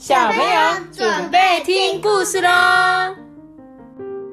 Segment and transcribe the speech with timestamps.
[0.00, 2.48] 小朋友准备听故事喽。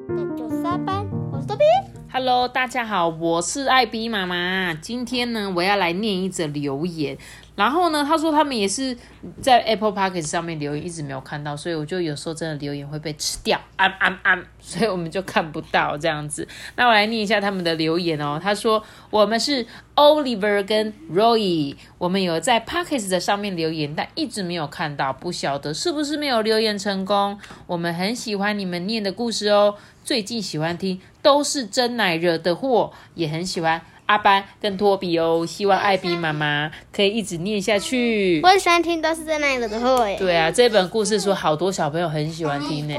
[0.06, 1.64] 那就三班，我是多比。
[2.08, 4.72] Hello，大家好，我是艾比妈妈。
[4.74, 7.18] 今天呢，我要来念一则留言。
[7.56, 8.94] 然后呢，他说他们也是
[9.40, 16.46] 在 Apple p o c k e t 上面留言，一直没有看到，所以我就有时候真的留言会被吃掉，安安安，所以我们就看不到这样子。
[16.76, 18.38] 那我来念一下他们的留言哦。
[18.40, 27.38] 他说我们是 Oliver 跟 Roy，我们有在 p o c k e t 的上面留言，但一直没有看到，不晓得是不是没有留言成功。
[27.66, 33.80] 我们很喜欢你们念的故事哦，最近喜欢听都是真奶惹的祸，也很喜欢。
[34.06, 38.40] 阿班跟托比哦，希望艾比妈妈可以一直念下去。
[38.42, 40.16] 我很喜欢听都是在那里的会。
[40.16, 42.94] 对啊，这本故事书好多小朋友很喜欢听呢。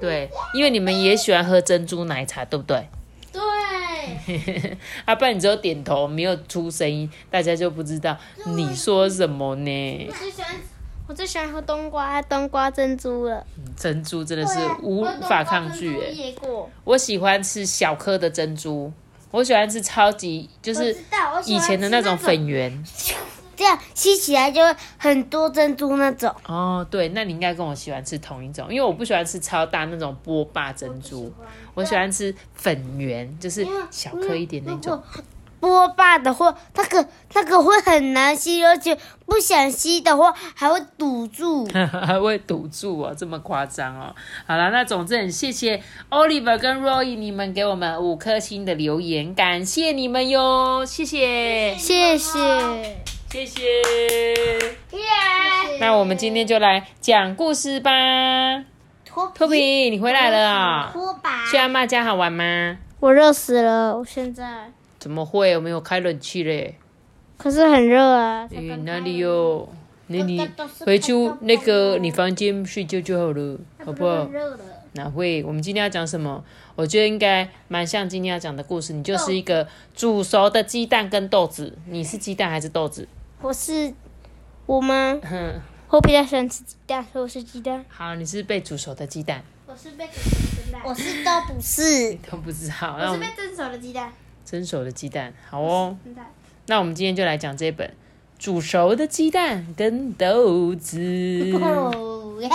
[0.00, 2.88] 对，因为你们也喜欢喝珍珠奶茶，对不对？
[3.32, 3.42] 对。
[5.04, 10.14] 阿班，你只有点头，没有出声音，大家就不知道你说什么呢我。
[10.14, 10.50] 最喜欢，
[11.08, 13.46] 我最喜欢喝冬瓜，冬瓜珍珠了。
[13.76, 16.34] 珍珠真的是无法抗拒哎。
[16.84, 18.92] 我喜欢吃小颗的珍珠，
[19.36, 20.96] 我喜欢吃超级就是
[21.44, 22.72] 以前的那种粉圆。
[23.54, 26.34] 这样吸起来就会很多珍珠那种。
[26.46, 31.32] 哦，对，那你应该跟我喜欢吃同一种，因为我不喜欢吃超大那种波霸珍珠，
[31.74, 35.02] 我喜欢吃粉圆，就是小颗一点那种。
[35.60, 41.66] 波霸的话，那个那个会很难吸，而且不想吸的话还会堵住。
[42.06, 44.14] 还会堵住哦，这么夸张哦。
[44.46, 52.38] 好了，那总之很谢谢 Oliver 跟 Roy 你们给我们五颗星的留言，感谢你们哟，谢谢，谢谢。
[53.28, 53.62] 谢谢。
[54.92, 55.00] 耶！
[55.80, 57.90] 那我们今天就来讲故事吧。
[59.04, 61.44] 拖托比，你回来了啊、拖把。
[61.50, 62.78] 去阿妈家好玩吗？
[63.00, 64.72] 我热死了，我现在。
[65.06, 65.54] 怎么会？
[65.54, 66.74] 我们有开冷气嘞。
[67.38, 68.48] 可是很热啊。
[68.50, 69.68] 诶、哪里有？
[70.08, 74.28] 那你回去那个你房间睡觉就好了，好不好？
[74.94, 75.44] 哪会？
[75.44, 76.42] 我们今天要讲什么？
[76.74, 78.92] 我觉得应该蛮像今天要讲的故事。
[78.92, 81.78] 你就是一个煮熟的鸡蛋跟豆子。
[81.86, 83.06] 你是鸡蛋还是豆子？
[83.40, 83.94] 我是
[84.66, 85.20] 我吗？
[85.22, 85.60] 哼，
[85.90, 87.84] 我比较喜欢吃鸡蛋，所以我是鸡蛋。
[87.86, 90.82] 好，你是被煮熟的鸡蛋，我是被煮熟的鸡蛋。
[90.84, 92.14] 我是都不是。
[92.28, 92.96] 都不知道。
[92.98, 94.12] 那我们蒸熟的鸡蛋。
[94.46, 95.98] 蒸熟的鸡蛋，好哦。
[96.68, 97.92] 那我们今天就来讲这本
[98.38, 100.98] 煮熟的鸡蛋跟豆子。
[101.60, 102.48] 哦耶！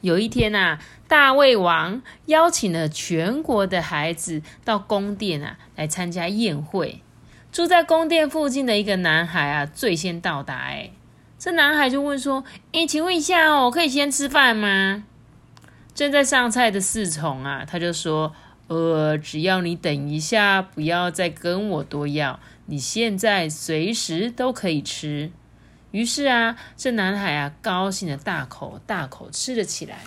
[0.00, 7.00] 有一天啊，大胃王邀请了全国的孩子到宫殿啊来参加宴会。
[7.52, 10.56] 住在宫殿附近的一个男孩啊，最先到达。
[10.56, 10.90] 哎，
[11.38, 15.04] 这男孩就问说：“哎，请问一下哦，我可以先吃饭吗？”
[15.94, 18.32] 正在上菜的侍从啊，他就说
[18.68, 25.30] ：“呃，只要你等一下，不要再跟我多要，你现在随时都可以吃。”
[25.90, 29.98] 于是啊，这男孩啊，高兴的大口大口吃了起来。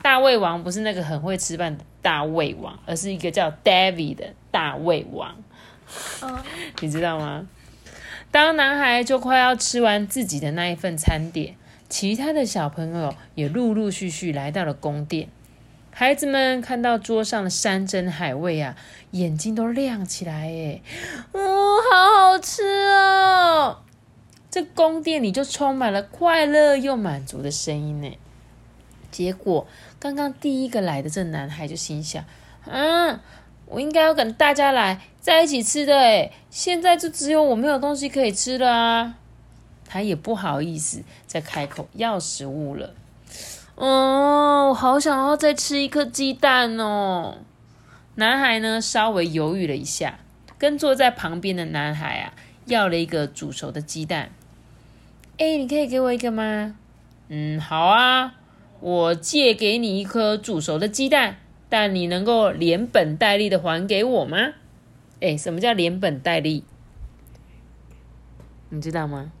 [0.00, 5.36] 大胃王不是那个很会吃饭的大胃王，而是一个叫 David 的大胃王。
[6.22, 6.40] 哦
[6.80, 7.46] 你知道吗？
[8.30, 11.56] 当男孩就快要吃完自己的那一份餐点，
[11.90, 15.28] 其他的小朋友也陆陆续续来到了宫殿。
[16.00, 18.74] 孩子们看到桌上的山珍海味啊，
[19.10, 20.80] 眼睛都亮起来，哎，
[21.32, 23.80] 哦，好好吃哦！
[24.50, 28.16] 这宫殿里就充满了快乐又满足的声音呢。
[29.10, 29.66] 结果，
[29.98, 32.24] 刚刚第一个来的这男孩就心想：
[32.64, 33.20] 嗯，
[33.66, 39.16] 我应该要跟大家来在一起吃的诶，现在就只有我没有东西可以吃了啊！
[39.86, 42.94] 他也不好意思再开口要食物了。
[43.80, 47.38] 哦，我好想要再吃一颗鸡蛋哦！
[48.16, 50.18] 男孩呢稍微犹豫了一下，
[50.58, 52.34] 跟坐在旁边的男孩啊
[52.66, 54.32] 要了一个煮熟的鸡蛋。
[55.38, 56.76] 哎，你可以给我一个吗？
[57.28, 58.34] 嗯，好啊，
[58.80, 61.38] 我借给你一颗煮熟的鸡蛋，
[61.70, 64.36] 但你能够连本带利的还给我吗？
[65.22, 66.64] 哎，什么叫连本带利？
[68.68, 69.32] 你知道吗？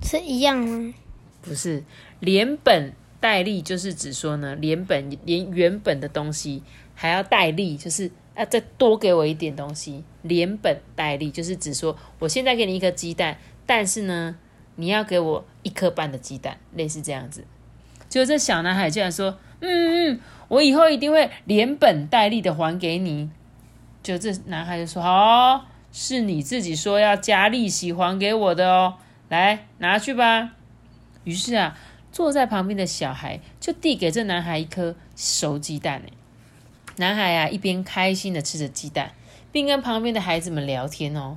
[0.00, 0.94] 是一样吗？
[1.42, 1.82] 不是，
[2.20, 6.62] 连本带利就是指说呢，连本连原本的东西
[6.94, 10.04] 还要带利，就是啊再多给我一点东西。
[10.22, 14.36] 连本带利就是指说，我现在给你一颗鸡蛋，但是呢，
[14.76, 17.44] 你要给我一颗半的鸡蛋，类似这样子。
[18.08, 23.30] 就这小男孩竟然说：“嗯嗯，我以后一定会连本带利的还给你。”
[24.02, 25.62] 就这男孩就说：“好哦、
[25.92, 28.94] 是你自己说要加利息还给我的哦，
[29.28, 30.52] 来拿去吧。”
[31.24, 31.76] 于是啊，
[32.18, 36.02] 坐在旁边的小孩就递给这男孩一颗熟鸡蛋。
[36.04, 36.10] 哎，
[36.96, 39.12] 男孩啊一边开心的吃着鸡蛋，
[39.52, 41.36] 并跟旁边的孩子们聊天哦。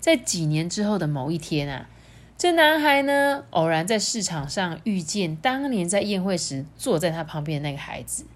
[0.00, 1.88] 在几年之后的某一天啊，
[2.36, 8.26] 这男孩呢，偶然在市场上遇见当年在宴会时坐在他旁边的那个孩子。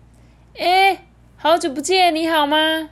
[0.57, 1.03] 哎，
[1.37, 2.91] 好久不见，你好吗？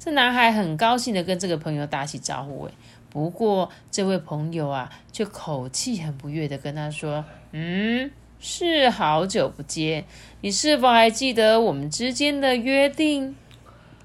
[0.00, 2.64] 这男孩很高兴的跟这个朋友打起招呼。
[2.64, 2.72] 哎，
[3.08, 8.10] 不过这位朋友啊，却口气很不悦的跟他说：“嗯，
[8.44, 10.04] 是好久不见，
[10.40, 13.36] 你是否还记得我们之间的约定？”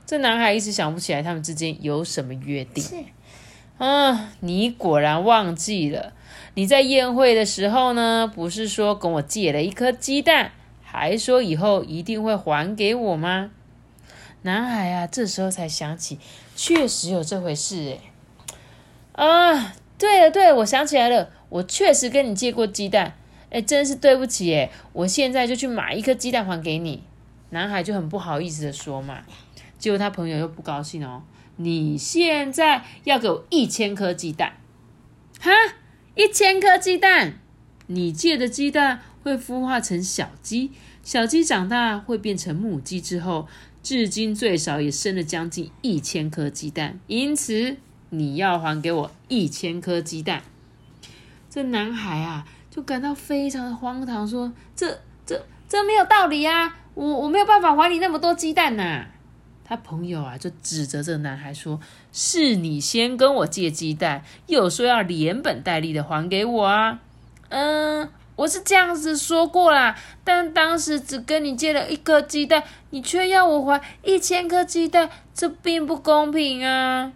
[0.06, 3.08] 这男孩一时想不起来他们之间有什么约定。
[3.80, 6.14] 啊，你果然忘记了。
[6.54, 10.52] 你在宴会的时候呢，不是说跟我借了一颗鸡蛋，
[10.84, 13.50] 还说以后一定会还给我吗？
[14.44, 16.20] 男孩啊，这时候才想起，
[16.56, 17.98] 确实有这回事
[19.16, 19.26] 哎。
[19.26, 23.16] 啊，对了对了，我想起来了，我确实跟你借过鸡蛋，
[23.50, 27.04] 哎，真是对不起哎，我现在就去买一颗鸡蛋还给你。
[27.50, 29.24] 男孩就很不好意思的说嘛，
[29.78, 31.24] 结果他朋友又不高兴哦，
[31.56, 34.58] 你现在要给我一千颗鸡蛋，
[35.40, 35.52] 哈？
[36.16, 37.40] 一千颗鸡蛋，
[37.86, 40.72] 你借的鸡蛋会孵化成小鸡，
[41.04, 43.48] 小鸡长大会变成母鸡之后，
[43.82, 47.78] 至今最少也生了将近一千颗鸡蛋，因此
[48.10, 50.44] 你要还给我一千颗鸡蛋。
[51.50, 52.46] 这男孩啊，
[52.78, 54.88] 就感到非常的荒唐，说：“这、
[55.26, 56.78] 这、这没有道理啊！
[56.94, 59.04] 我我没有办法还你那么多鸡蛋呐。”
[59.66, 61.80] 他朋友啊，就指责这个男孩说
[62.14, 67.00] ：“是你先跟我借鸡蛋，又说要连本带利的还给我啊。”
[67.50, 77.12] 嗯，我是这样子说过啦，但当时只跟你借了一颗鸡蛋，你却要我还一千颗鸡蛋，这并不公平啊！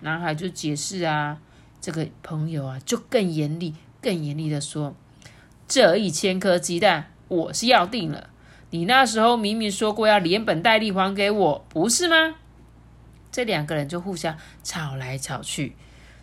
[0.00, 1.38] 男孩就解释啊，
[1.80, 3.72] 这个朋友啊，就更严厉、
[4.06, 4.94] 更严厉的说
[5.66, 8.30] ：“这一千颗鸡蛋，我是要定了。”
[8.70, 12.36] 你那时候明明说过要连本带利还给我，不是吗？
[13.32, 15.74] 这两个人就互相吵来吵去，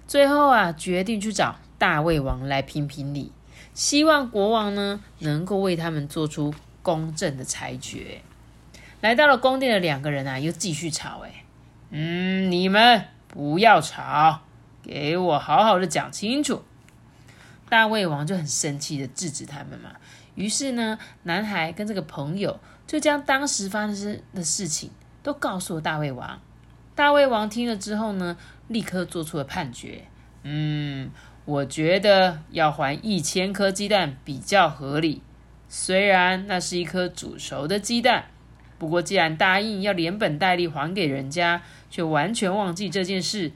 [0.07, 3.33] 最后啊，决定去找大胃王来评评理，
[3.73, 8.21] 希望国王呢能够为他们做出公正的裁决。
[9.01, 11.19] 来到了宫殿的两个人啊，又继续吵。
[11.25, 11.43] 哎，
[11.89, 14.41] 嗯，你们不要吵，
[14.81, 16.63] 给我好好的讲清楚。
[17.73, 19.93] 大胃王就很生气的制止他们嘛。
[20.35, 24.91] 于是呢，男孩跟这个朋友就将当时发生的事情
[25.23, 26.39] 都告诉了大胃王。
[26.93, 28.37] 大胃王听了之后呢，
[28.67, 30.03] 立刻做出了判决。
[30.43, 31.09] 嗯，
[31.45, 35.23] 我觉得要还一千颗鸡蛋比较合理。
[35.67, 38.25] 虽然那是一颗煮熟的鸡蛋，
[38.77, 43.51] 不过既然答应要连本带利还给人家，却完全忘记这件事，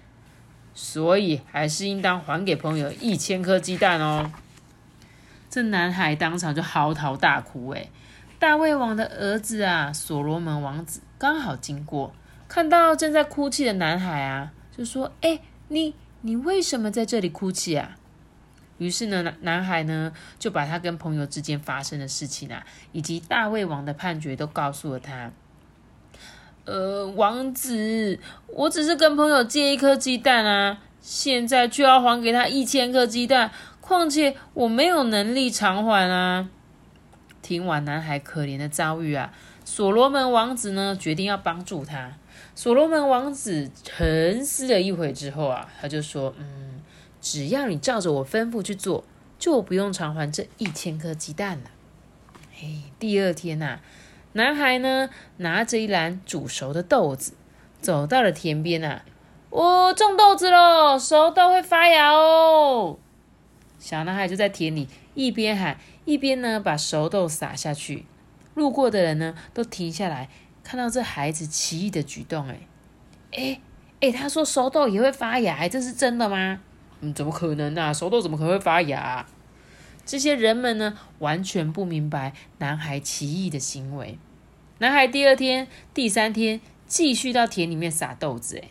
[0.79, 4.31] 所以还是应当还给朋友一千颗鸡蛋哦。
[5.50, 7.69] 这男孩当场就嚎啕大哭。
[7.69, 7.89] 哎，
[8.38, 12.13] 大卫王的儿子啊，所罗门王子刚好经过，
[12.47, 15.39] 看到正在哭泣的男孩啊，就说：“哎，
[15.69, 17.97] 你你为什么在这里哭泣啊？”
[18.77, 25.31] 于是呢，男男孩呢就把他跟朋友之间发生的事情啊，以及大卫王的判决都告诉了他。
[26.67, 33.49] 呃，王子，我只是跟朋友借一颗鸡蛋啊，现在却要还给他一千颗鸡蛋。
[33.79, 36.49] 况且我没有能力偿还啊！
[37.41, 39.31] 听完男孩可怜的遭遇啊，
[39.63, 42.17] 所罗门王子呢决定要帮助他。
[42.53, 46.81] 所罗门王子沉思了一会之后啊，他就说：“嗯，
[47.21, 49.06] 只要你照着我吩咐去做，
[49.39, 51.71] 就不用偿还这一千颗鸡蛋了。”
[52.51, 53.80] 嘿，第二天呐，
[54.33, 57.33] 男孩呢拿着一篮煮熟的豆子，
[57.81, 59.01] 走到了田边呐，
[59.49, 62.99] 哦种豆子喽，熟豆会发芽哦。
[63.79, 68.05] 小男孩就在田里一边喊一边呢，把熟豆撒下去。
[68.53, 70.29] 路过的人呢，都停下来
[70.63, 72.47] 看到这孩子奇异的举动。
[72.47, 72.59] 哎，
[73.31, 73.61] 哎，
[74.01, 76.59] 哎，他说熟豆也会发芽，这是真的吗？
[77.01, 77.93] 嗯，怎么可能呢？
[77.93, 79.25] 熟豆怎么可能会发芽？
[80.07, 84.18] 这些人们呢，完全不明白男孩奇异的行为。
[84.80, 88.57] 男孩第二天、第三天继续到田里面撒豆子。
[88.57, 88.69] 哎。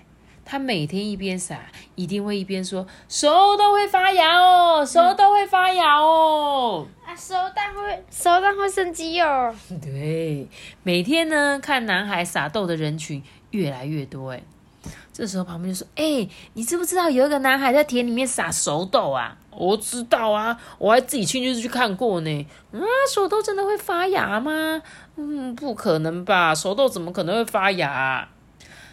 [0.49, 1.59] 他每天一边撒，
[1.97, 9.53] 一定会一边说：“熟豆会发芽哦，熟豆会发芽哦。”啊，熟蛋会熟蛋会生鸡哦。
[9.83, 10.47] 对，
[10.85, 14.31] 每天呢，看男孩撒豆的人群越来越多。
[14.31, 14.43] 哎，
[15.13, 22.47] 这时候旁边就说：“哎，你知不知道有一个男孩在田里面撒熟豆啊？”我知道啊，我还自己亲自去看过呢。
[22.73, 24.83] 啊，熟豆真的会发芽吗？
[25.17, 28.29] 嗯，不可能吧，熟豆怎么可能会发芽？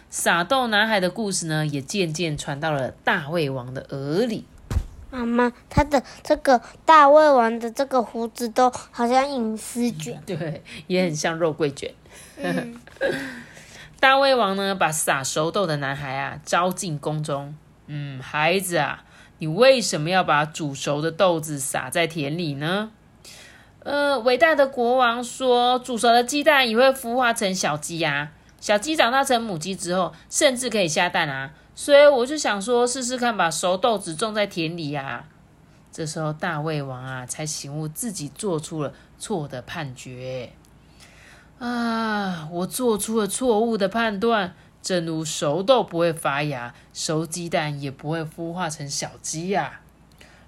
[0.08, 4.46] 撒豆男孩的故事呢，也渐渐传到了大胃王的耳里。
[5.10, 11.92] 妈妈，他的这个大胃王的这个胡子都好像隐私卷， 对，也很像肉桂卷。
[14.04, 17.56] 大胃王呢，把撒熟豆的男孩啊招进宫中。
[17.86, 19.02] 嗯，孩子啊，
[19.38, 22.90] 你为什么要把煮熟的豆子撒在田里呢？
[23.82, 28.30] 呃，伟大的国王说，煮熟的鸡蛋也会孵化成小鸡呀。
[28.60, 31.52] 小鸡长大成母鸡之后，甚至可以下蛋啊。
[31.74, 35.24] 所以我就想说，试试看把熟豆子种在田里呀。
[35.90, 40.50] 这时候大胃王啊，才醒悟自己做出了错的判决。
[41.58, 44.54] 啊，我做出了错误的判断。
[44.82, 49.80] 正如熟豆不会发芽，熟鸡蛋也不会孵化成小鸡呀。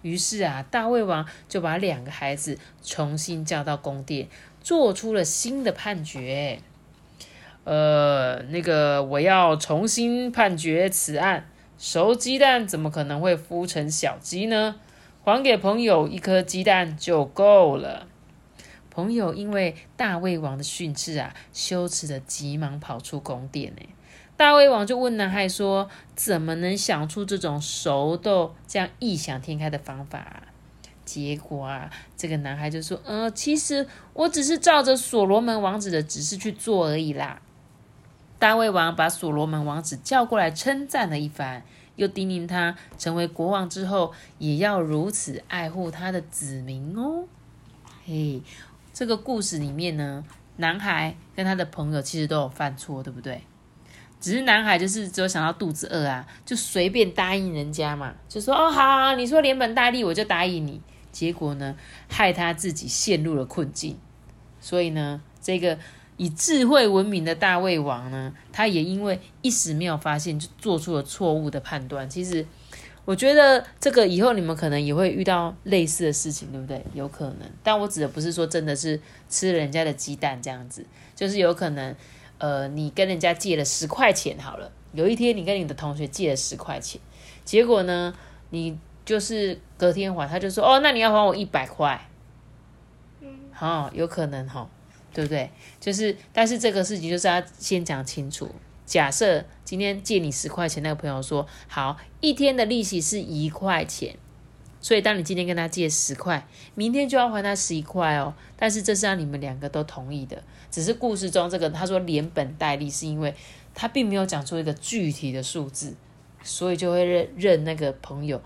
[0.03, 4.29] 于是啊，大胃王就把两个孩子重新叫到宫殿，
[4.61, 6.61] 做出了新的判决。
[7.65, 11.49] 呃，那个我要重新判决此案。
[11.79, 14.77] 熟鸡蛋怎么可能会孵成小鸡呢？
[15.25, 18.07] 还给朋友一颗鸡蛋就够了。
[18.97, 23.71] 朋友因为大胃王的训斥啊，羞耻的急忙跑出宫殿。
[23.77, 23.83] 呢。
[24.39, 30.45] 大胃王就问男孩说：“怎么能想出这种熟豆这样异想天开的方法？”
[31.05, 37.43] 结果啊，这个男孩就说：“呃，其实我只是照着所罗门王子的指示去做而已啦。”
[38.41, 41.63] 大胃王把所罗门王子叫过来称赞了一番，
[41.97, 47.25] 又叮咛他成为国王之后也要如此爱护他的子民哦。
[48.05, 48.41] 嘿，
[48.99, 50.25] 这个故事里面呢，
[50.57, 53.43] 男孩跟他的朋友其实都有犯错，对不对？
[54.19, 60.81] 只是男孩就是只有想到肚子饿啊，就随便答应人家嘛，就说哦好，你说连本带利我就答应你。
[61.13, 61.77] 结果呢，
[62.09, 63.99] 害他自己陷入了困境。
[64.63, 65.79] 所以呢，这个
[66.17, 72.09] 以智慧闻名的大胃王呢，他也因为一时没有发现，就做出了错误的判断。
[72.09, 72.47] 其实
[73.07, 76.85] 我觉得这个以后你们可能也会遇到类似的事情，对不对？
[76.93, 80.85] 有可能，但我指的不是说真的是吃人家的鸡蛋这样子，
[81.15, 81.97] 就是有可能。
[82.39, 84.71] 呃，你跟人家借了十块钱好了。
[84.93, 87.01] 有一天，你跟你的同学借了十块钱，
[87.47, 88.13] 结果呢，
[88.51, 91.99] 你就是隔天还，他就说：“哦，那你要还我一百块。”
[93.23, 94.69] 嗯，好，有可能哈，
[95.15, 95.51] 对不对？
[95.81, 98.55] 就是，但是这个事情就是要先讲清楚。
[98.87, 104.17] 假设今天借你十块钱，那个朋友说：“好，一天的利息是一块钱。”
[104.81, 108.33] 所以，当你今天跟他借十块，明天就要还他十一块哦。
[108.57, 110.41] 但是这是让你们两个都同意的，
[110.71, 113.35] 只是故事中这个他说连本带利，是因为
[113.75, 115.97] 他并没有讲出一个具体的数字，
[116.45, 118.41] 所以就会认认那个朋友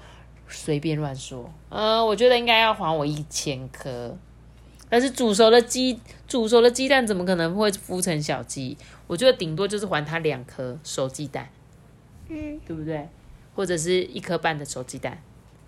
[0.49, 1.53] 随便乱说。
[1.69, 4.17] 呃，我觉得应该要还我一千颗，
[4.89, 8.79] 但是煮熟的鸡，煮熟的鸡蛋怎么可能会孵成小鸡？
[9.11, 11.51] 我觉得顶多就是还他两颗熟鸡蛋，
[12.29, 13.09] 嗯，对不对？
[13.57, 15.21] 或者是一颗半的熟鸡蛋。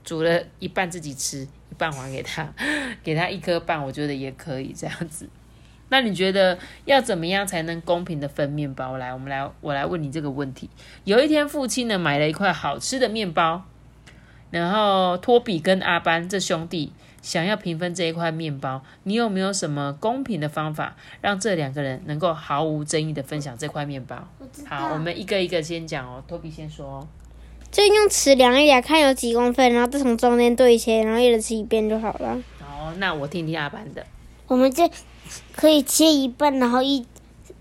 [0.04, 2.48] 煮了一半自己吃，一半还给他，
[3.02, 5.28] 给他一颗半，我觉得也可以这样子。
[5.88, 8.96] 那你觉得要怎么样才能公平的分面包？
[8.96, 10.70] 来，我们来，我来问你这个问题。
[11.02, 13.64] 有一天，父亲呢买了一块好吃的面包，
[14.52, 24.28] 然后托比跟阿班这兄弟想要平分这一块面包，你有没有什么公平的方法，让这两个人能够毫无争议的分享这块面包？
[24.68, 26.22] 好，我们一个一个先讲哦。
[26.28, 27.08] 托比先说哦。
[27.70, 32.36] 就用尺量一下，看有几公分，然后再从中间对切，然后一人吃一遍就好了。
[32.60, 34.04] 哦，那我听听阿班的。
[34.46, 34.86] 我们就
[35.56, 37.06] 可以切一半，然后一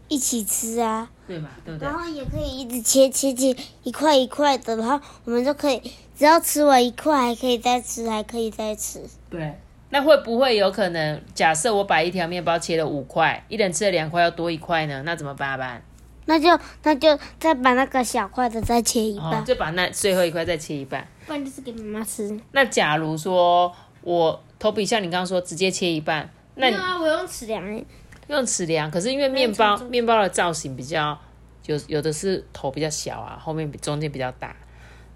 [0.10, 1.10] 一起吃啊。
[1.26, 1.50] 对嘛？
[1.64, 1.88] 对不对？
[1.88, 5.82] 然后也可以一直切切切一块一块的，然后我们就可以
[6.22, 9.02] 只要吃完一块，还可以再吃，还可以再吃。
[9.28, 9.56] 对。
[9.90, 11.20] 那会不会有可能？
[11.34, 15.02] 假设我把一条面包切了五块，一人吃了两块，要多一块呢？
[15.04, 15.82] 那怎么办？
[16.26, 16.48] 那就
[16.84, 22.40] 那就再把那个小块的再切一半，就把那最后一块再切一半，不然就是给妈妈吃。
[22.52, 23.74] 那假如说
[24.04, 27.84] 我头皮像你刚刚说直接切一半，那我用尺量，
[28.28, 28.92] 用尺量。
[28.92, 31.18] 可是因为面包面包的造型比较
[31.66, 34.56] 有有的是头比较小啊，后面比中间比较大。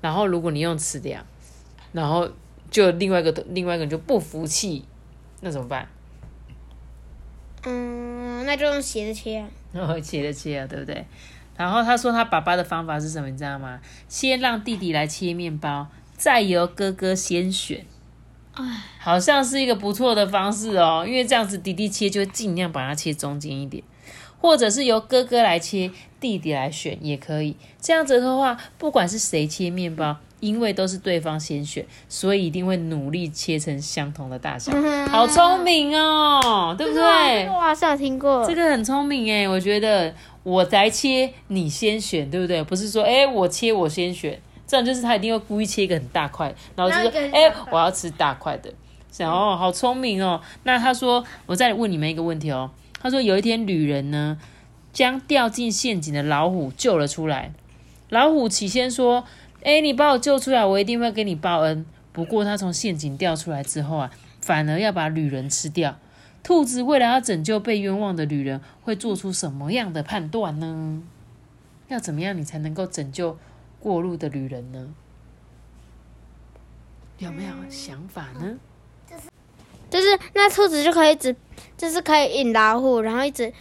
[0.01, 1.25] 然后如果你用尺量，
[1.91, 2.29] 然后
[2.69, 4.85] 就另外一个另外一个人就不服气，
[5.41, 5.87] 那怎么办？
[7.65, 9.47] 嗯，那就用斜着切啊。
[9.73, 11.05] 然后切着切啊，对不对？
[11.57, 13.79] 然后他说他爸爸的方法是什么，你知道吗？
[14.07, 17.85] 先让弟弟来切面包，再由哥哥先选。
[18.53, 18.63] 哎，
[18.99, 23.83] 好像是一个不错的方式哦，因为这样子弟弟切就会尽量把它切中间一点，
[24.39, 25.91] 或者是由哥哥来切，
[26.25, 27.55] 弟弟来选也可以。
[27.79, 30.17] 这样子的话，不管是谁切面包。
[30.41, 34.71] 因为都是对方先选，所以一定会努力切成相同的大小。
[35.07, 37.49] 好聪明哦，对不对？
[37.49, 38.45] 哇，是有听过。
[38.45, 40.13] 这个很聪明哎，我觉得
[40.43, 42.61] 我来切，你先选，对不对？
[42.65, 48.71] 不是说哎我切我先选，这样就是他一定会故意切一个很大块，然后就说哎我要吃大块的。
[49.11, 50.39] 想哦，好聪明哦。
[50.63, 52.69] 那他说，我再问你们一个问题哦。
[53.01, 54.37] 他说有一天旅人呢
[54.95, 57.53] 将掉进陷阱的老虎救了出来，
[58.07, 59.25] 老虎起先说。
[59.61, 61.85] 哎，你把我救出来，我一定会给你报恩。
[62.13, 65.97] 不过他从陷阱掉出来之后啊，反而要把旅人吃掉。
[66.43, 71.01] 兔子为了要拯救被冤枉的旅人，会做出什么样的判断呢？
[71.87, 73.39] 要怎么样你才能够拯救
[73.79, 74.93] 过路的旅人呢？
[77.17, 78.57] 有没有想法呢？
[79.89, 81.35] 就是那兔子就可以一直，
[81.75, 83.51] 就是可以引老虎，然后一直，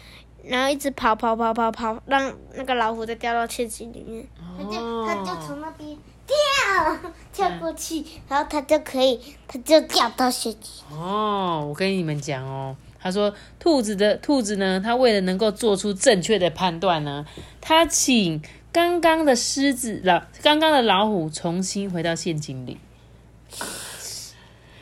[0.46, 4.26] 然后一直跑跑跑跑跑，让那个老虎再掉到陷阱里面。
[4.56, 5.96] 它就它就从那边
[6.26, 6.98] 跳
[7.32, 10.96] 跳过去，然后它就可以，它就掉到陷阱。
[10.96, 17.26] 哦，我跟你们讲哦，他说兔子的兔子呢，它为了能够做出正确的判断呢，
[17.60, 18.40] 它请
[18.72, 22.78] 刚刚的狮子老刚刚的老虎重新回到陷阱里，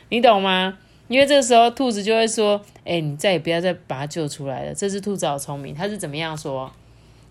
[0.09, 0.77] 你懂吗？
[1.13, 6.73] 因为这个时候兔子就会说：“哎，你再也不要再把它救出来了。”这只兔子好聪明，它是怎么样说？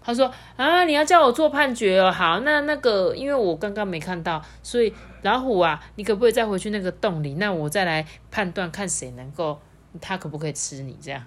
[0.04, 2.08] 他说：“啊，你要叫我做判决哦。
[2.08, 7.34] 好，那那个，因为我刚刚没看到，所以老虎啊，你可不可以再回去那个洞里？
[7.34, 9.58] 那我再来判断，看谁能够，
[10.00, 10.96] 它可不可以吃你？
[11.02, 11.20] 这样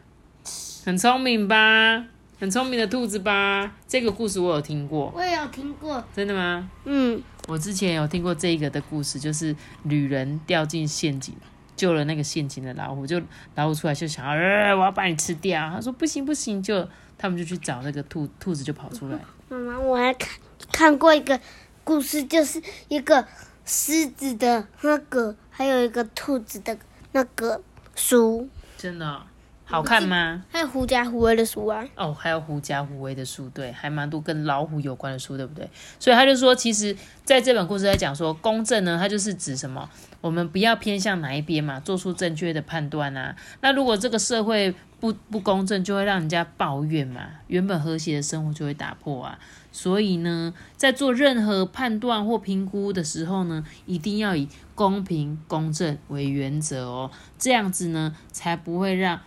[0.86, 2.06] 很聪明吧？
[2.40, 3.76] 很聪明的兔子吧？
[3.86, 6.72] 这个故事我有听过，我也有听过，真的吗？
[6.86, 11.36] 嗯，我之前有听过这个的故事，就是旅人掉进陷阱。”
[11.76, 13.22] 救了那个陷阱的老虎，就
[13.56, 15.70] 老虎出来就想要，呃，我要把你吃掉。
[15.70, 19.20] 他说不行不行，就他们就去找那个兔兔子，就跑出来。
[19.50, 20.30] 妈妈，我还看
[20.72, 21.40] 看过一个
[21.84, 23.26] 故事，就是一个
[23.66, 26.78] 狮子的那个，还有一个兔子的
[27.12, 27.62] 那个
[27.96, 28.50] 书。
[28.78, 29.22] 真的。
[29.68, 30.44] 好看吗？
[30.52, 31.84] 还有狐假虎威的书啊！
[31.96, 35.68] 哦，还有狐假虎威的书，对，还蛮多跟老虎有关的书，对不对？
[36.00, 39.90] 所以他就说，其实在这本故事在讲说，公正呢，它就是指什么？
[40.22, 43.36] 我们不要偏向哪一边嘛，做出正确的判断啊。
[43.62, 49.40] 那如果这个社会不不公正，就会让人家抱怨嘛，原本和谐的生活就会打破啊。
[49.72, 59.20] 所以呢，在做任何判断或评估的时候呢，一定要以公平公正为原则哦，这样子呢，才不会让。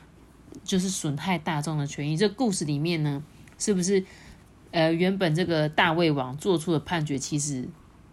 [0.65, 2.17] 就是损害大众的权益。
[2.17, 3.23] 这故事里面呢，
[3.59, 4.05] 是不是
[4.71, 7.69] 呃原本这个大胃王做出的判决其实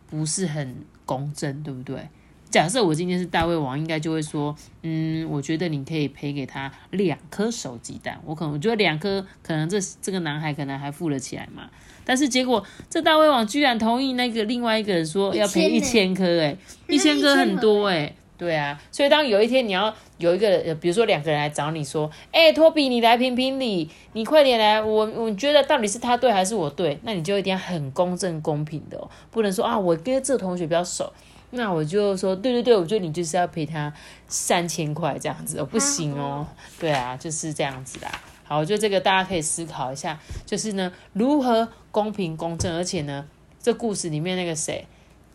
[0.08, 2.08] 不是很公正，对不对？
[2.50, 8.22] 假设我今天是大胃王，应该就会说，嗯，我觉得你可以赔给他两颗手鸡蛋。
[8.24, 11.70] 我可能我觉得两颗，可能这这个男孩可能还付了起来嘛。
[12.06, 16.56] 但是结果这大胃王居然同意那个另外一个人说要赔一千颗，哎，
[16.88, 18.16] 一千颗很多哎。
[18.38, 26.98] 对啊，所以当有一天你要有一个人，比如说两个人来找你说，哎，托比，你来评评理，你快点来，我我觉得到底是他对还是我对？
[27.04, 31.12] 那你就一定要很公正公平的哦，不能说啊，我跟这个同学比较熟，
[31.52, 33.94] 那我就说，对对对，我觉得你就是要赔他
[34.28, 36.48] 三千块这样子哦，不行哦，
[36.80, 38.10] 对啊，就是这样子啦。
[38.46, 43.26] 好，我觉得这个大家可以思考一下，就是呢，如何公平公正，而且呢，
[43.62, 44.86] 这故事里面那个谁，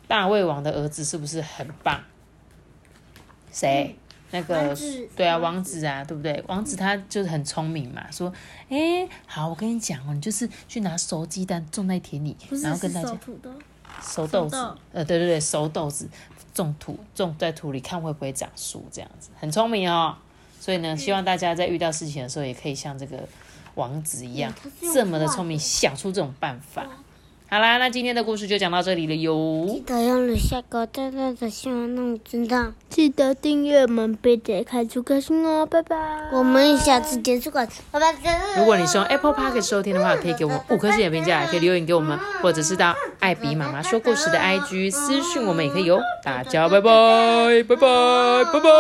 [0.07, 2.01] 大胃王的儿子是不是很棒？
[3.53, 3.97] 谁？
[4.33, 4.77] 那个
[5.17, 6.43] 对啊，王子啊，对不对？
[6.47, 8.33] 王子他就是很聪明嘛，说，
[8.69, 13.09] 哎，好，我跟你讲哦，你就是去拿熟鸡蛋种在田里，然后跟大家
[14.01, 14.57] 熟豆子，
[14.93, 16.09] 呃，对对对，熟豆子
[16.55, 20.17] 种土种在土里，看会不会长树，这样子很聪明哦。
[20.61, 23.29] 所以呢，希望大家在遇到事情的时候，也可以像这个
[23.75, 24.53] 王子一样，
[24.95, 26.87] 这么的聪明，想出这种办法。
[27.53, 29.67] 好啦，那今天的故事就讲到这里了哟。
[29.69, 32.73] 记得要留下个大大的希望，让我知道。
[32.89, 35.97] 记得订阅我们，并且开出颗星哦，拜拜。
[36.33, 38.15] 我们下次结束吧，拜拜。
[38.57, 46.01] 如果你是用 Apple Park 收听的话，可以给我们五颗星的评价，也可以留言给我们，或者是到艾比妈妈说故事的 IG 私讯我们也可以哦。
[46.23, 48.71] 大家拜拜，拜拜，拜拜。